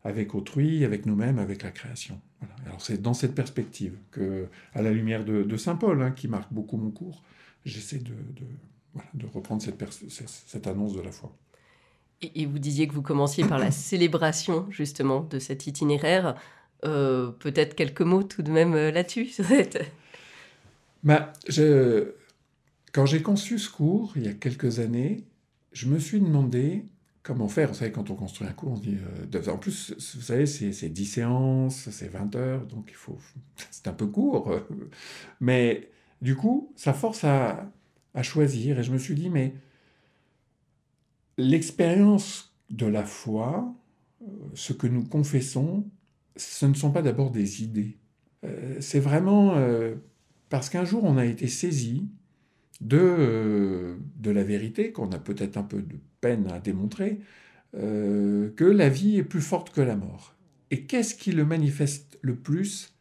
avec 0.04 0.36
autrui, 0.36 0.84
avec 0.84 1.06
nous-mêmes, 1.06 1.40
avec 1.40 1.64
la 1.64 1.72
création? 1.72 2.20
Alors 2.66 2.82
c'est 2.82 3.02
dans 3.02 3.14
cette 3.14 3.36
perspective 3.36 3.96
que, 4.12 4.48
à 4.74 4.82
la 4.82 4.92
lumière 4.92 5.24
de, 5.24 5.58
Saint 5.58 5.76
Paul, 5.76 6.02
hein, 6.02 6.12
qui 6.12 6.28
marque 6.28 6.52
beaucoup 6.52 6.78
mon 6.78 6.92
cours, 6.92 7.24
j'essaie 7.66 8.00
de, 8.00 8.14
de, 9.14 9.26
reprendre 9.28 9.62
cette, 9.62 9.82
cette, 10.10 10.68
annonce 10.68 10.94
de 10.94 11.02
la 11.02 11.12
foi. 11.12 11.34
Et, 12.22 12.46
vous 12.46 12.60
disiez 12.60 12.88
que 12.88 12.94
vous 12.94 13.02
commenciez 13.02 13.46
par 13.46 13.60
la 13.60 13.72
célébration 13.72 14.68
justement 14.70 15.22
de 15.22 15.40
cet 15.40 15.68
itinéraire. 15.68 16.36
Euh, 16.84 17.30
peut-être 17.30 17.76
quelques 17.76 18.02
mots 18.02 18.24
tout 18.24 18.42
de 18.42 18.52
même 18.52 18.74
euh, 18.74 18.92
là-dessus. 18.92 19.30
Bah, 21.04 21.34
quand 22.92 23.06
j'ai 23.06 23.22
conçu 23.22 23.58
ce 23.60 23.70
cours 23.70 24.14
il 24.16 24.26
y 24.26 24.28
a 24.28 24.34
quelques 24.34 24.80
années, 24.80 25.26
je 25.72 25.88
me 25.88 26.00
suis 26.00 26.20
demandé 26.20 26.86
comment 27.24 27.48
faire 27.48 27.70
Vous 27.70 27.76
savez, 27.76 27.92
quand 27.92 28.10
on 28.10 28.16
construit 28.16 28.48
un 28.48 28.54
cours, 28.54 28.74
on 28.74 28.78
dit. 28.78 28.98
Euh, 29.34 29.52
en 29.52 29.58
plus, 29.58 29.94
vous 30.16 30.22
savez, 30.22 30.46
c'est 30.46 30.90
10 30.90 31.06
séances, 31.06 31.90
c'est 31.90 32.08
20 32.08 32.36
heures, 32.36 32.66
donc 32.66 32.88
il 32.90 32.96
faut. 32.96 33.18
C'est 33.72 33.88
un 33.88 33.94
peu 33.94 34.08
court. 34.08 34.60
Mais 35.40 35.90
du 36.22 36.36
coup, 36.36 36.74
ça 36.76 36.94
force 36.94 37.24
à, 37.24 37.72
choisir. 38.22 38.80
Et 38.80 38.84
je 38.84 38.92
me 38.92 38.98
suis 38.98 39.16
dit, 39.16 39.30
mais 39.30 39.56
l'expérience 41.38 42.54
de 42.70 42.86
la 42.86 43.06
foi, 43.06 43.74
euh, 44.22 44.26
ce 44.54 44.74
que 44.74 44.86
nous 44.86 45.04
confessons, 45.06 45.86
ce 46.36 46.66
ne 46.66 46.74
sont 46.74 46.92
pas 46.92 47.02
d'abord 47.02 47.32
des 47.32 47.64
idées. 47.64 47.98
Euh, 48.44 48.76
c'est 48.82 49.00
vraiment 49.00 49.56
parce 50.52 50.70
qu'un 50.70 50.86
jour 50.86 51.04
on 51.04 51.18
a 51.18 51.26
été 51.26 51.48
saisi 51.48 52.08
de, 52.82 53.98
de 54.18 54.32
la 54.32 54.44
vérité, 54.44 54.92
qu'on 54.92 55.12
a 55.12 55.18
peut-être 55.18 55.58
un 55.58 55.64
peu 55.64 55.82
de 55.82 55.96
peine 56.20 56.48
à 56.52 56.60
démontrer, 56.60 57.20
euh, 57.76 58.52
que 58.56 58.66
la 58.66 58.90
vie 58.90 59.18
est 59.18 59.24
plus 59.24 59.42
forte 59.42 59.72
que 59.72 59.82
la 59.82 59.96
mort. 59.96 60.36
Et 60.72 60.84
qu'est-ce 60.84 61.16
qui 61.16 61.32
le 61.32 61.46
manifeste 61.46 62.20
le 62.22 62.36
plus, 62.36 62.94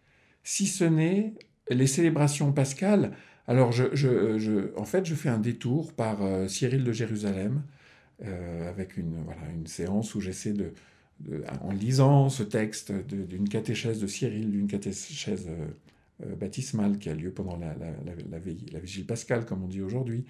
si 0.45 0.67
ce 0.67 0.85
n'est 0.85 1.35
les 1.69 1.87
célébrations 1.87 2.53
pascales? 2.53 3.13
Alors, 3.47 3.71
en 3.71 4.85
fait, 4.85 5.07
je 5.07 5.15
fais 5.15 5.29
un 5.29 5.39
détour 5.39 5.93
par 5.93 6.23
euh, 6.23 6.47
Cyril 6.47 6.85
de 6.85 6.93
Jérusalem, 6.93 7.63
euh, 8.25 8.69
avec 8.69 8.97
une 8.97 9.67
séance 9.67 10.15
où 10.15 10.21
j'essaie 10.21 10.53
de, 10.53 10.73
en 11.63 11.73
lisant 11.73 12.29
ce 12.29 12.43
texte 12.43 12.93
d'une 12.93 13.49
catéchèse 13.49 14.01
de 14.01 14.07
Cyril, 14.07 14.51
d'une 14.51 14.69
catéchèse 14.69 15.49
baptismale 16.39 16.99
qui 16.99 17.09
a 17.09 17.15
lieu 17.15 17.31
pendant 17.31 17.57
la, 17.57 17.75
la, 17.75 17.91
la, 18.31 18.79
vigile 18.79 19.07
pascale, 19.07 19.47
comme 19.47 19.63
on 19.63 19.69
dit 19.69 19.83
aujourd'hui, 19.83 20.25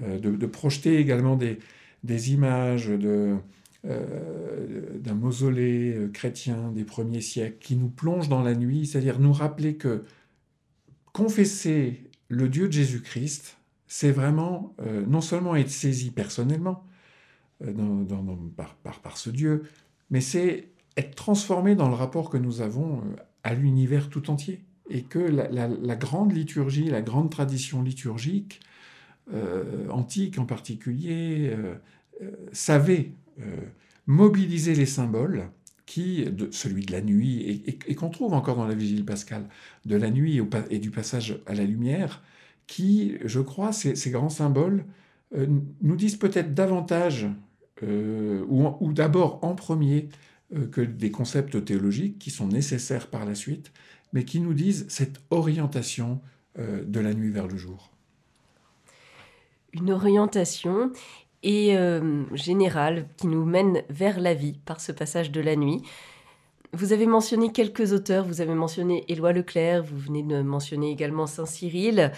de, 0.00 0.18
de, 0.18 0.46
projeter 0.46 0.98
également 0.98 1.36
des, 1.36 2.32
images 2.32 2.90
euh, 3.86 4.98
d'un 4.98 5.14
mausolée 5.14 5.94
euh, 5.94 6.08
chrétien 6.08 6.70
des 6.70 6.84
premiers 6.84 7.22
siècles 7.22 7.56
qui 7.60 7.76
nous 7.76 7.88
plonge 7.88 8.28
dans 8.28 8.42
la 8.42 8.54
nuit, 8.54 8.86
c'est-à-dire 8.86 9.18
nous 9.18 9.32
rappeler 9.32 9.76
que 9.76 10.04
confesser 11.14 12.04
le 12.28 12.50
Dieu 12.50 12.66
de 12.66 12.72
Jésus-Christ, 12.72 13.56
c'est 13.86 14.10
vraiment 14.10 14.74
euh, 14.82 15.06
non 15.06 15.22
seulement 15.22 15.56
être 15.56 15.70
saisi 15.70 16.10
personnellement 16.10 16.84
par, 18.92 19.16
ce 19.16 19.30
Dieu, 19.30 19.62
mais 20.10 20.20
c'est 20.20 20.68
être 20.98 21.14
transformé 21.14 21.74
dans 21.74 21.88
le 21.88 21.94
rapport 21.94 22.28
que 22.28 22.36
nous 22.36 22.60
avons 22.60 23.02
à 23.44 23.54
l'univers 23.54 24.10
tout 24.10 24.30
entier. 24.30 24.62
Et 24.90 25.02
que 25.02 25.18
la, 25.18 25.96
grande 25.96 26.32
liturgie, 26.32 26.90
la 26.90 27.00
grande 27.00 27.30
tradition 27.30 27.82
liturgique, 27.82 28.60
antique 29.88 30.38
en 30.38 30.44
particulier, 30.44 31.54
savait 32.52 33.12
mobiliser 34.06 34.74
les 34.74 34.86
symboles 34.86 35.48
qui, 35.90 36.24
de, 36.24 36.48
celui 36.52 36.84
de 36.84 36.92
la 36.92 37.00
nuit, 37.00 37.64
et, 37.66 37.94
qu'on 37.96 38.10
trouve 38.10 38.32
encore 38.32 38.54
dans 38.54 38.68
la 38.68 38.76
vigile 38.76 39.04
pascale, 39.04 39.48
de 39.86 39.96
la 39.96 40.10
nuit 40.10 40.40
et, 40.70 40.78
du 40.78 40.92
passage 40.92 41.40
à 41.46 41.54
la 41.54 41.64
lumière, 41.64 42.22
qui, 42.68 43.16
je 43.24 43.40
crois, 43.40 43.72
ces, 43.72 44.10
grands 44.10 44.28
symboles 44.28 44.84
euh, 45.36 45.48
nous 45.82 45.96
disent 45.96 46.14
peut-être 46.14 46.54
davantage, 46.54 47.26
euh, 47.82 48.44
ou, 48.48 48.92
d'abord 48.92 49.40
en 49.42 49.56
premier, 49.56 50.08
euh, 50.54 50.68
que 50.68 50.80
des 50.80 51.10
concepts 51.10 51.64
théologiques 51.64 52.20
qui 52.20 52.30
sont 52.30 52.46
nécessaires 52.46 53.08
par 53.08 53.24
la 53.24 53.34
suite, 53.34 53.72
mais 54.12 54.24
qui 54.24 54.40
nous 54.40 54.54
disent 54.54 54.86
cette 54.88 55.20
orientation 55.30 56.20
de 56.58 57.00
la 57.00 57.14
nuit 57.14 57.30
vers 57.30 57.46
le 57.46 57.56
jour. 57.56 57.90
Une 59.72 59.92
orientation 59.92 60.90
et 61.42 61.76
euh, 61.76 62.24
générale 62.34 63.06
qui 63.16 63.26
nous 63.26 63.44
mène 63.44 63.82
vers 63.88 64.20
la 64.20 64.34
vie 64.34 64.58
par 64.64 64.80
ce 64.80 64.92
passage 64.92 65.30
de 65.30 65.40
la 65.40 65.56
nuit. 65.56 65.82
Vous 66.72 66.92
avez 66.92 67.06
mentionné 67.06 67.50
quelques 67.50 67.92
auteurs, 67.92 68.24
vous 68.24 68.40
avez 68.40 68.54
mentionné 68.54 69.04
Éloi 69.08 69.32
Leclerc, 69.32 69.82
vous 69.82 69.98
venez 69.98 70.22
de 70.22 70.42
mentionner 70.42 70.90
également 70.90 71.26
Saint 71.26 71.46
Cyril. 71.46 72.12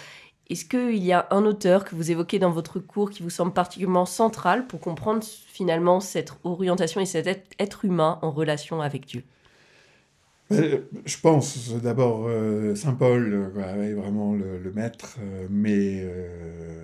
Est-ce 0.49 0.65
qu'il 0.65 1.03
y 1.03 1.13
a 1.13 1.27
un 1.31 1.45
auteur 1.45 1.85
que 1.85 1.95
vous 1.95 2.11
évoquez 2.11 2.37
dans 2.37 2.51
votre 2.51 2.79
cours 2.79 3.09
qui 3.09 3.23
vous 3.23 3.29
semble 3.29 3.53
particulièrement 3.53 4.05
central 4.05 4.67
pour 4.67 4.79
comprendre 4.79 5.23
finalement 5.23 5.99
cette 5.99 6.33
orientation 6.43 7.01
et 7.01 7.05
cet 7.05 7.55
être 7.57 7.85
humain 7.85 8.19
en 8.21 8.29
relation 8.29 8.81
avec 8.81 9.05
Dieu? 9.05 9.23
euh, 9.23 9.42
je 10.51 11.17
pense 11.21 11.73
d'abord 11.81 12.25
euh, 12.27 12.75
Saint 12.75 12.93
Paul, 12.93 13.51
vraiment 13.53 14.33
le, 14.33 14.71
maître, 14.73 15.17
euh, 15.21 15.47
mais 15.49 16.05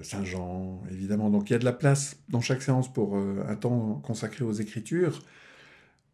Saint 0.01 0.23
Jean, 0.23 0.81
évidemment. 0.91 1.29
Donc 1.29 1.49
il 1.49 1.53
y 1.53 1.55
a 1.55 1.59
de 1.59 1.65
la 1.65 1.73
place 1.73 2.17
dans 2.29 2.41
chaque 2.41 2.61
séance 2.61 2.91
pour 2.91 3.17
un 3.17 3.55
temps 3.55 4.01
consacré 4.03 4.43
aux 4.43 4.53
Écritures. 4.53 5.19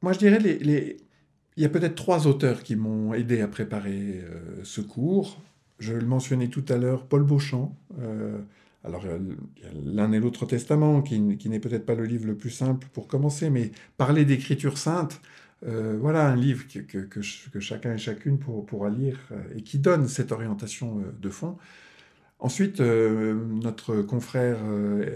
Moi, 0.02 0.14
je 0.14 0.20
dirais, 0.20 0.40
les, 0.40 0.98
il 1.58 1.64
y 1.64 1.66
a 1.66 1.70
peut-être 1.70 1.96
trois 1.96 2.28
auteurs 2.28 2.64
qui 2.64 2.76
m'ont 2.76 3.14
aidé 3.14 3.42
à 3.42 3.48
préparer 3.48 4.22
ce 4.64 4.82
cours. 4.82 5.42
Je 5.80 5.94
le 5.94 6.06
mentionnais 6.06 6.48
tout 6.48 6.66
à 6.70 6.78
l'heure, 6.78 7.06
Paul 7.06 7.24
Beauchamp. 7.24 7.76
alors, 8.84 9.04
l'un 9.86 10.12
et 10.12 10.20
l'autre 10.20 10.46
testament, 10.46 11.02
qui, 11.02 11.38
qui 11.38 11.50
n'est 11.50 11.60
peut-être 11.60 11.86
pas 11.86 11.96
le 11.96 12.06
livre 12.06 12.26
le 12.26 12.36
plus 12.36 12.50
simple 12.50 12.88
pour 12.94 13.08
commencer, 13.08 13.50
mais 13.50 13.72
parler 13.98 14.26
d'écriture 14.26 14.78
sainte, 14.78 15.22
euh, 15.66 15.98
voilà 16.00 16.28
un 16.28 16.36
livre 16.36 16.66
que, 16.68 17.00
que, 17.00 17.60
chacun 17.60 17.94
et 17.94 17.98
chacune 17.98 18.38
pourra 18.38 18.90
lire 18.90 19.18
euh, 19.32 19.42
et 19.56 19.62
qui 19.64 19.80
donne 19.80 20.08
cette 20.08 20.32
orientation 20.32 21.00
euh, 21.00 21.12
de 21.20 21.30
fond. 21.30 21.58
Ensuite, 22.38 22.82
notre 22.82 24.02
confrère 24.02 24.58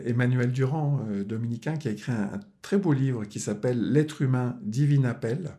Emmanuel 0.06 0.54
Durand, 0.54 1.06
dominicain, 1.26 1.76
qui 1.76 1.90
a 1.90 1.92
écrit 1.92 2.14
un, 2.14 2.40
très 2.62 2.78
beau 2.78 2.94
livre 2.94 3.26
qui 3.26 3.42
s'appelle 3.42 3.92
L'être 3.92 4.22
humain, 4.22 4.58
divin 4.64 5.04
appel, 5.04 5.52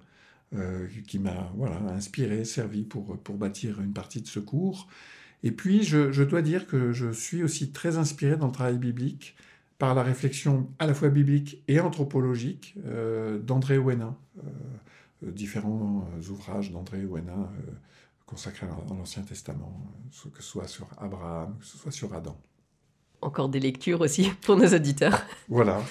qui 1.06 1.18
m'a 1.18 1.52
voilà, 1.56 1.76
inspiré, 1.92 2.46
servi 2.46 2.82
pour, 2.82 3.18
pour 3.18 3.36
bâtir 3.36 3.82
une 3.82 3.92
partie 3.92 4.22
de 4.22 4.26
ce 4.26 4.40
cours. 4.40 4.88
Et 5.42 5.52
puis, 5.52 5.82
je, 5.82 6.10
je, 6.10 6.22
dois 6.22 6.40
dire 6.40 6.66
que 6.66 6.92
je 6.92 7.12
suis 7.12 7.42
aussi 7.42 7.72
très 7.72 7.98
inspiré 7.98 8.38
dans 8.38 8.46
le 8.46 8.52
travail 8.52 8.78
biblique 8.78 9.36
par 9.80 9.94
la 9.94 10.02
réflexion 10.02 10.68
à 10.78 10.86
la 10.86 10.92
fois 10.92 11.08
biblique 11.08 11.64
et 11.66 11.80
anthropologique 11.80 12.74
euh, 12.84 13.38
d'André 13.38 13.78
Ouénin, 13.78 14.14
euh, 14.36 14.42
euh, 15.24 15.32
différents 15.32 16.06
ouvrages 16.28 16.70
d'André 16.70 17.02
Ouénin 17.06 17.48
consacrés 18.26 18.66
à 18.66 18.94
l'Ancien 18.94 19.22
Testament, 19.22 19.82
que 20.34 20.42
ce 20.42 20.48
soit 20.48 20.68
sur 20.68 20.86
Abraham, 20.98 21.56
que 21.58 21.64
ce 21.64 21.78
soit 21.78 21.90
sur 21.90 22.14
Adam. 22.14 22.38
Encore 23.22 23.48
des 23.48 23.58
lectures 23.58 24.02
aussi 24.02 24.30
pour 24.42 24.56
nos 24.56 24.68
auditeurs. 24.68 25.22
Voilà. 25.48 25.82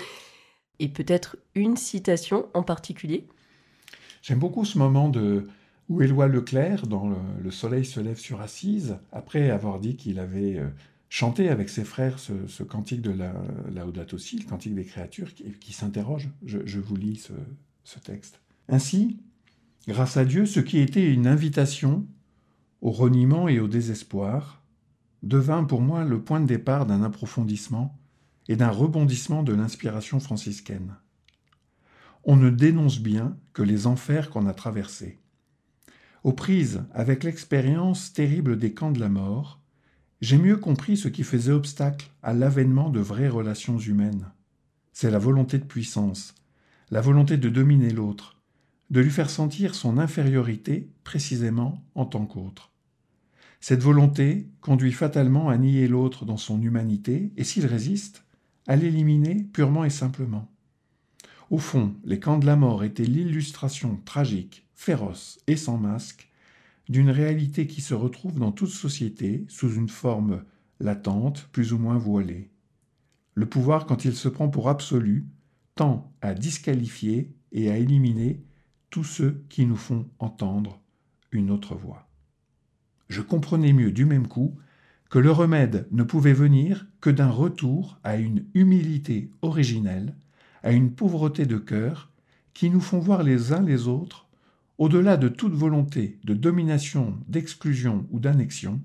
Et 0.77 0.87
peut-être 0.87 1.37
une 1.55 1.75
citation 1.75 2.47
en 2.53 2.61
particulier? 2.61 3.27
J'aime 4.21 4.39
beaucoup 4.39 4.65
ce 4.65 4.77
moment 4.77 5.09
de 5.09 5.47
où 5.89 6.03
Éloi 6.03 6.27
Leclerc, 6.27 6.85
dans 6.85 7.09
le, 7.41 7.49
Soleil 7.49 7.85
se 7.85 7.99
lève 7.99 8.19
sur 8.19 8.39
Assise, 8.39 8.99
après 9.11 9.49
avoir 9.49 9.79
dit 9.79 9.95
qu'il 9.95 10.19
avait 10.19 10.61
chanter 11.09 11.49
avec 11.49 11.69
ses 11.69 11.83
frères 11.83 12.19
ce, 12.19 12.63
cantique 12.63 13.01
de 13.01 13.11
la 13.11 13.33
Laudato 13.73 14.17
Si, 14.17 14.37
le 14.37 14.45
cantique 14.45 14.75
des 14.75 14.85
créatures, 14.85 15.33
qui, 15.33 15.73
s'interroge. 15.73 16.29
Je, 16.45 16.79
vous 16.79 16.95
lis 16.95 17.29
ce 17.83 17.99
texte. 17.99 18.39
Ainsi, 18.67 19.19
grâce 19.87 20.17
à 20.17 20.25
Dieu, 20.25 20.45
ce 20.45 20.59
qui 20.59 20.77
était 20.79 21.11
une 21.11 21.27
invitation 21.27 22.05
au 22.81 22.91
reniement 22.91 23.47
et 23.47 23.59
au 23.59 23.67
désespoir 23.67 24.63
devint 25.23 25.63
pour 25.63 25.81
moi 25.81 26.05
le 26.05 26.21
point 26.21 26.39
de 26.39 26.45
départ 26.45 26.85
d'un 26.85 27.03
approfondissement 27.03 27.97
et 28.47 28.55
d'un 28.55 28.69
rebondissement 28.69 29.43
de 29.43 29.53
l'inspiration 29.53 30.19
franciscaine. 30.19 30.95
On 32.23 32.35
ne 32.35 32.49
dénonce 32.49 32.99
bien 32.99 33.37
que 33.53 33.63
les 33.63 33.87
enfers 33.87 34.29
qu'on 34.29 34.47
a 34.47 34.53
traversés. 34.53 35.17
Aux 36.23 36.33
prises 36.33 36.83
avec 36.93 37.23
l'expérience 37.23 38.13
terrible 38.13 38.57
des 38.57 38.73
camps 38.73 38.91
de 38.91 38.99
la 38.99 39.09
mort, 39.09 39.58
j'ai 40.21 40.37
mieux 40.37 40.57
compris 40.57 40.97
ce 40.97 41.07
qui 41.07 41.23
faisait 41.23 41.51
obstacle 41.51 42.09
à 42.23 42.33
l'avènement 42.33 42.89
de 42.89 42.99
vraies 42.99 43.29
relations 43.29 43.77
humaines. 43.77 44.31
C'est 44.91 45.11
la 45.11 45.19
volonté 45.19 45.57
de 45.57 45.63
puissance, 45.63 46.35
la 46.91 47.01
volonté 47.01 47.37
de 47.37 47.49
dominer 47.49 47.91
l'autre, 47.91 48.41
de 48.89 48.99
lui 48.99 49.11
faire 49.11 49.29
sentir 49.29 49.75
son 49.75 49.97
infériorité 49.97 50.89
précisément 51.03 51.85
en 51.95 52.05
tant 52.05 52.25
qu'autre. 52.25 52.71
Cette 53.61 53.83
volonté 53.83 54.49
conduit 54.61 54.91
fatalement 54.91 55.49
à 55.49 55.57
nier 55.57 55.87
l'autre 55.87 56.25
dans 56.25 56.37
son 56.37 56.61
humanité, 56.61 57.31
et 57.37 57.43
s'il 57.43 57.65
résiste, 57.65 58.25
à 58.67 58.75
l'éliminer 58.75 59.47
purement 59.53 59.83
et 59.83 59.89
simplement. 59.89 60.49
Au 61.49 61.57
fond, 61.57 61.95
les 62.03 62.19
camps 62.19 62.37
de 62.37 62.45
la 62.45 62.55
mort 62.55 62.83
étaient 62.83 63.03
l'illustration 63.03 63.99
tragique, 64.05 64.67
féroce 64.75 65.39
et 65.47 65.57
sans 65.57 65.77
masque 65.77 66.28
d'une 66.89 67.11
réalité 67.11 67.67
qui 67.67 67.81
se 67.81 67.93
retrouve 67.93 68.39
dans 68.39 68.51
toute 68.51 68.71
société 68.71 69.45
sous 69.47 69.73
une 69.73 69.89
forme 69.89 70.43
latente, 70.79 71.47
plus 71.51 71.71
ou 71.71 71.77
moins 71.77 71.97
voilée. 71.97 72.49
Le 73.35 73.45
pouvoir, 73.45 73.85
quand 73.85 74.05
il 74.05 74.15
se 74.15 74.27
prend 74.27 74.49
pour 74.49 74.69
absolu, 74.69 75.27
tend 75.75 76.11
à 76.21 76.33
disqualifier 76.33 77.33
et 77.51 77.69
à 77.71 77.77
éliminer 77.77 78.43
tous 78.89 79.03
ceux 79.03 79.45
qui 79.49 79.65
nous 79.65 79.75
font 79.75 80.09
entendre 80.17 80.81
une 81.31 81.51
autre 81.51 81.75
voix. 81.75 82.09
Je 83.07 83.21
comprenais 83.21 83.73
mieux 83.73 83.91
du 83.91 84.05
même 84.05 84.27
coup 84.27 84.57
que 85.09 85.19
le 85.19 85.31
remède 85.31 85.87
ne 85.91 86.03
pouvait 86.03 86.33
venir 86.33 86.87
que 87.01 87.09
d'un 87.09 87.29
retour 87.29 87.99
à 88.03 88.17
une 88.17 88.45
humilité 88.53 89.31
originelle, 89.41 90.15
à 90.63 90.71
une 90.71 90.91
pauvreté 90.91 91.45
de 91.45 91.57
cœur, 91.57 92.11
qui 92.53 92.69
nous 92.69 92.81
font 92.81 92.99
voir 92.99 93.23
les 93.23 93.53
uns 93.53 93.61
les 93.61 93.87
autres, 93.87 94.28
au-delà 94.79 95.17
de 95.17 95.27
toute 95.27 95.53
volonté 95.53 96.17
de 96.23 96.33
domination, 96.33 97.17
d'exclusion 97.27 98.07
ou 98.11 98.19
d'annexion, 98.19 98.79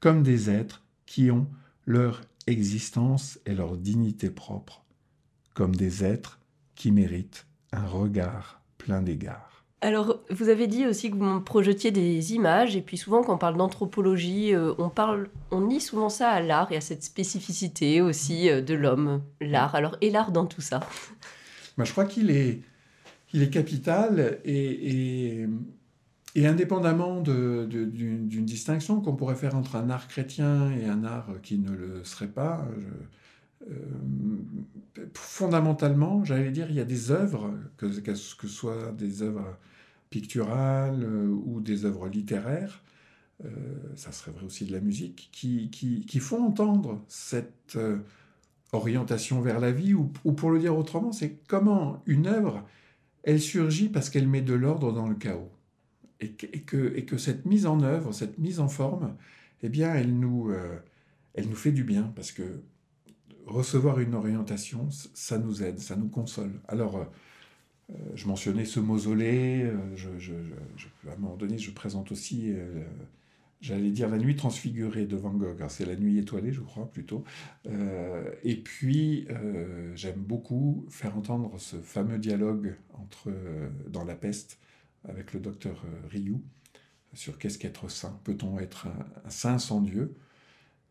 comme 0.00 0.22
des 0.22 0.48
êtres 0.48 0.82
qui 1.06 1.30
ont 1.30 1.48
leur 1.84 2.22
existence 2.46 3.38
et 3.44 3.54
leur 3.54 3.76
dignité 3.76 4.30
propre, 4.30 4.84
comme 5.52 5.74
des 5.74 6.04
êtres 6.04 6.38
qui 6.76 6.92
méritent 6.92 7.46
un 7.72 7.84
regard 7.84 8.62
plein 8.78 9.02
d'égards. 9.02 9.64
Alors, 9.80 10.20
vous 10.30 10.48
avez 10.48 10.66
dit 10.66 10.86
aussi 10.86 11.10
que 11.10 11.16
vous 11.16 11.40
projetiez 11.40 11.90
des 11.90 12.32
images, 12.32 12.74
et 12.74 12.80
puis 12.80 12.96
souvent 12.96 13.22
quand 13.22 13.34
on 13.34 13.38
parle 13.38 13.56
d'anthropologie, 13.56 14.54
euh, 14.54 14.72
on 14.78 14.88
parle, 14.88 15.28
on 15.50 15.60
nie 15.60 15.80
souvent 15.80 16.08
ça 16.08 16.30
à 16.30 16.40
l'art 16.40 16.72
et 16.72 16.76
à 16.76 16.80
cette 16.80 17.02
spécificité 17.02 18.00
aussi 18.00 18.48
euh, 18.48 18.62
de 18.62 18.72
l'homme, 18.72 19.20
l'art. 19.42 19.74
Alors, 19.74 19.96
et 20.00 20.10
l'art 20.10 20.32
dans 20.32 20.46
tout 20.46 20.62
ça? 20.62 20.80
Bah, 21.76 21.84
Je 21.84 21.92
crois 21.92 22.06
qu'il 22.06 22.30
est, 22.30 22.60
il 23.34 23.42
est 23.42 23.50
capital 23.50 24.38
et, 24.44 25.46
indépendamment 26.36 27.20
d'une 27.20 28.44
distinction 28.44 29.00
qu'on 29.00 29.16
pourrait 29.16 29.34
faire 29.34 29.56
entre 29.56 29.76
un 29.76 29.90
art 29.90 30.08
chrétien 30.08 30.70
et 30.70 30.86
un 30.86 31.04
art 31.04 31.28
qui 31.42 31.58
ne 31.58 31.72
le 31.72 32.04
serait 32.04 32.28
pas. 32.28 32.66
Euh, 33.70 33.74
fondamentalement, 35.14 36.24
j'allais 36.24 36.50
dire, 36.50 36.66
il 36.70 36.76
y 36.76 36.80
a 36.80 36.84
des 36.84 37.10
œuvres, 37.10 37.52
que, 37.76 37.86
que 37.86 38.14
ce 38.14 38.46
soit 38.46 38.92
des 38.92 39.22
œuvres 39.22 39.58
picturales 40.10 41.02
euh, 41.02 41.26
ou 41.26 41.60
des 41.60 41.84
œuvres 41.84 42.08
littéraires, 42.08 42.82
euh, 43.44 43.48
ça 43.96 44.12
serait 44.12 44.30
vrai 44.30 44.44
aussi 44.44 44.64
de 44.64 44.72
la 44.72 44.80
musique, 44.80 45.28
qui, 45.32 45.70
qui, 45.70 46.20
font 46.20 46.44
entendre 46.44 47.02
cette 47.08 47.78
orientation 48.72 49.40
vers 49.40 49.58
la 49.58 49.72
vie, 49.72 49.94
ou, 49.94 50.04
pour 50.04 50.50
le 50.50 50.60
dire 50.60 50.76
autrement, 50.76 51.10
c'est 51.10 51.38
comment 51.48 52.02
une 52.06 52.26
œuvre, 52.26 52.64
elle 53.24 53.40
surgit 53.40 53.88
parce 53.88 54.10
qu'elle 54.10 54.28
met 54.28 54.42
de 54.42 54.54
l'ordre 54.54 54.92
dans 54.92 55.08
le 55.08 55.14
chaos. 55.14 55.50
Et 56.20 56.30
que, 56.30 56.96
et 56.96 57.04
que, 57.04 57.18
cette 57.18 57.44
mise 57.44 57.66
en 57.66 57.82
œuvre, 57.82 58.12
cette 58.12 58.38
mise 58.38 58.60
en 58.60 58.68
forme, 58.68 59.16
eh 59.62 59.68
bien, 59.68 59.92
elle 59.94 60.18
nous, 60.18 60.54
elle 61.34 61.48
nous 61.48 61.56
fait 61.56 61.72
du 61.72 61.84
bien, 61.84 62.12
parce 62.14 62.32
que 62.32 62.60
recevoir 63.46 64.00
une 64.00 64.14
orientation, 64.14 64.88
ça 64.90 65.38
nous 65.38 65.62
aide, 65.62 65.80
ça 65.80 65.96
nous 65.96 66.08
console. 66.08 66.52
Alors, 66.68 67.06
euh, 67.90 67.94
je 68.14 68.26
mentionnais 68.26 68.64
ce 68.64 68.80
mausolée, 68.80 69.62
euh, 69.64 69.96
je, 69.96 70.32
à 71.08 71.12
un 71.12 71.16
moment 71.16 71.36
donné, 71.36 71.58
je 71.58 71.70
présente 71.70 72.12
aussi, 72.12 72.52
euh, 72.52 72.82
j'allais 73.60 73.90
dire 73.90 74.08
la 74.08 74.18
nuit 74.18 74.36
transfigurée 74.36 75.06
de 75.06 75.16
Van 75.16 75.32
Gogh, 75.32 75.64
c'est 75.68 75.86
la 75.86 75.96
nuit 75.96 76.18
étoilée, 76.18 76.52
je 76.52 76.60
crois, 76.60 76.90
plutôt. 76.90 77.24
et 78.42 78.56
puis, 78.56 79.26
j'aime 79.94 80.20
beaucoup 80.20 80.86
faire 80.88 81.16
entendre 81.16 81.58
ce 81.58 81.76
fameux 81.76 82.18
dialogue 82.18 82.76
entre, 82.94 83.32
dans 83.88 84.04
La 84.04 84.14
Peste 84.14 84.58
avec 85.08 85.32
le 85.32 85.40
docteur 85.40 85.84
Rioux 86.10 86.42
sur 87.12 87.38
qu'est-ce 87.38 87.58
qu'être 87.58 87.88
saint. 87.88 88.18
Peut-on 88.24 88.58
être 88.58 88.88
un, 89.24 89.30
saint 89.30 89.58
sans 89.58 89.80
Dieu? 89.80 90.14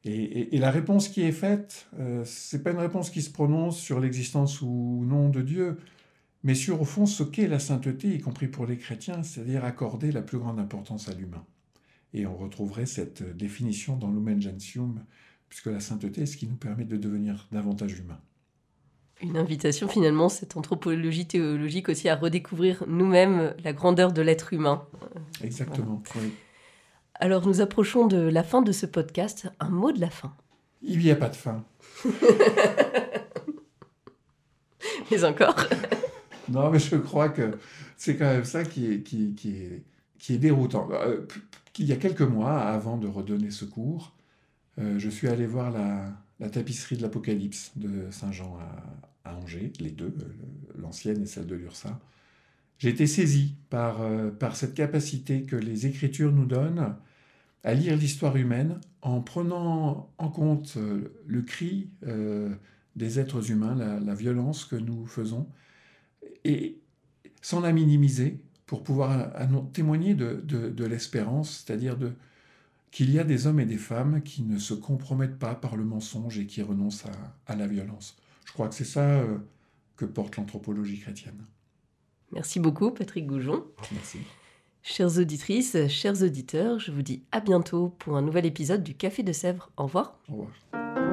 Et, 0.06 0.56
et, 0.56 0.60
la 0.60 0.72
réponse 0.72 1.08
qui 1.08 1.22
est 1.22 1.32
faite, 1.32 1.88
c'est 2.26 2.64
pas 2.64 2.72
une 2.72 2.80
réponse 2.80 3.10
qui 3.10 3.22
se 3.22 3.30
prononce 3.30 3.78
sur 3.78 4.00
l'existence 4.00 4.62
ou 4.62 5.04
non 5.06 5.30
de 5.30 5.42
Dieu, 5.42 5.78
mais 6.44 6.56
sur 6.56 6.82
au 6.82 6.86
fond 6.86 7.06
ce 7.06 7.24
qu'est 7.24 7.48
la 7.48 7.60
sainteté, 7.60 8.16
y 8.16 8.20
compris 8.20 8.48
pour 8.48 8.66
les 8.66 8.78
chrétiens, 8.78 9.24
c'est-à-dire 9.24 9.64
accorder 9.64 10.12
la 10.12 10.22
plus 10.22 10.38
grande 10.38 10.60
importance 10.60 11.08
à 11.10 11.14
l'humain. 11.14 11.46
Et 12.14 12.26
on 12.26 12.36
retrouverait 12.36 12.86
cette 12.86 13.24
définition 13.36 13.96
dans 13.96 14.12
Lumen 14.12 14.42
Gentium, 14.42 15.04
puisque 15.50 15.68
la 15.68 15.80
sainteté 15.80 16.22
est 16.22 16.26
ce 16.26 16.38
qui 16.38 16.48
nous 16.48 16.56
permet 16.56 16.86
de 16.86 16.98
devenir 16.98 17.48
davantage 17.52 17.98
humains. 18.00 18.22
Une 19.22 19.38
invitation 19.38 19.88
finalement, 19.88 20.28
cette 20.30 20.58
anthropologie 20.58 21.26
théologique 21.28 21.90
aussi 21.90 22.10
à 22.10 22.16
redécouvrir 22.16 22.84
nous-mêmes 22.88 23.54
la 23.64 23.74
grandeur 23.74 24.12
de 24.12 24.22
l'être 24.22 24.54
humain. 24.54 24.86
Exactement, 25.42 26.04
oui. 26.16 26.34
Alors 27.16 27.48
nous 27.48 27.62
approchons 27.62 28.08
de 28.08 28.18
la 28.18 28.44
fin 28.44 28.62
de 28.62 28.72
ce 28.72 28.86
podcast. 28.86 29.48
Un 29.60 29.70
mot 29.70 29.92
de 29.92 30.02
la 30.02 30.10
fin. 30.10 30.36
Il 30.82 31.00
n'y 31.00 31.12
a 31.12 31.16
pas 31.16 31.30
de 31.30 31.36
fin. 31.36 31.64
Mais 35.12 35.24
encore 35.24 35.68
non, 36.50 36.70
mais 36.70 36.80
je 36.80 36.98
crois 36.98 37.30
que 37.30 37.58
c'est 37.96 38.18
quand 38.18 38.26
même 38.26 38.44
ça 38.44 38.64
qui 38.64 38.92
est, 38.92 39.02
qui, 39.02 39.34
qui 39.34 39.56
est, 39.56 39.84
qui 40.20 40.34
est 40.34 40.38
déroutant. 40.38 40.90
Euh, 41.74 41.84
il 41.84 41.86
y 41.86 41.92
a 41.92 41.96
quelques 41.96 42.22
mois, 42.22 42.62
avant 42.62 42.98
de 42.98 43.08
redonner 43.08 43.52
ce 43.52 43.66
cours, 43.66 44.16
euh, 44.80 45.00
je 45.00 45.10
suis 45.10 45.28
allé 45.28 45.46
voir 45.46 45.72
la, 45.72 46.20
tapisserie 46.50 46.98
de 46.98 47.02
l'Apocalypse 47.02 47.72
de 47.78 48.12
Saint-Jean 48.12 48.58
à, 48.58 49.30
à, 49.30 49.36
Angers, 49.36 49.72
les 49.80 49.92
deux, 49.92 50.14
euh, 50.20 50.82
l'ancienne 50.82 51.24
et 51.24 51.26
celle 51.26 51.48
de 51.48 51.56
l'Ursa. 51.56 52.00
J'ai 52.80 52.90
été 52.90 53.08
saisi 53.08 53.56
par, 53.70 54.02
par 54.40 54.58
cette 54.58 54.74
capacité 54.74 55.44
que 55.44 55.56
les 55.56 55.86
Écritures 55.86 56.34
nous 56.34 56.46
donnent 56.46 56.98
à 57.64 57.74
lire 57.76 57.96
l'histoire 57.96 58.36
humaine 58.36 58.82
en 59.02 59.22
prenant 59.22 60.12
en 60.18 60.30
compte 60.30 60.78
le 61.26 61.42
cri 61.44 61.90
des 62.98 63.20
êtres 63.20 63.52
humains, 63.52 63.76
la, 63.76 64.02
la, 64.02 64.16
violence 64.16 64.66
que 64.66 64.76
nous 64.76 65.06
faisons, 65.06 65.48
et 66.44 66.82
sans 67.42 67.62
la 67.62 67.72
minimiser, 67.72 68.42
pour 68.74 68.82
pouvoir 68.82 69.30
témoigner 69.72 70.16
de, 70.16 70.84
l'espérance, 70.86 71.64
c'est-à-dire 71.64 71.96
de, 71.96 72.14
qu'il 72.90 73.12
y 73.12 73.20
a 73.20 73.24
des 73.24 73.46
hommes 73.46 73.60
et 73.60 73.68
des 73.68 73.78
femmes 73.78 74.24
qui 74.24 74.42
ne 74.42 74.58
se 74.58 74.74
compromettent 74.74 75.38
pas 75.38 75.54
par 75.54 75.76
le 75.76 75.84
mensonge 75.86 76.40
et 76.40 76.48
qui 76.48 76.64
renoncent 76.64 77.06
à, 77.46 77.56
la 77.56 77.68
violence. 77.68 78.18
Je 78.46 78.52
crois 78.52 78.68
que 78.68 78.74
c'est 78.74 78.84
ça 78.84 79.08
euh, 79.08 79.38
que 79.96 80.06
porte 80.06 80.38
l'anthropologie 80.38 80.98
chrétienne. 80.98 81.46
Merci 82.32 82.60
beaucoup, 82.60 82.90
Patrick 82.90 83.28
Goujon. 83.28 83.64
Merci. 83.92 84.18
Chères 84.82 85.20
auditrices, 85.20 85.78
chers 85.88 86.24
auditeurs, 86.24 86.80
je 86.80 86.92
vous 86.92 87.04
dis 87.04 87.22
à 87.32 87.42
bientôt 87.42 87.90
pour 88.00 88.18
un 88.18 88.24
nouvel 88.24 88.48
épisode 88.48 88.82
du 88.82 88.96
Café 88.96 89.22
de 89.22 89.34
Sèvres. 89.34 89.70
Au 89.78 89.84
revoir. 89.84 90.18
Au 90.30 90.32
revoir. 90.32 91.13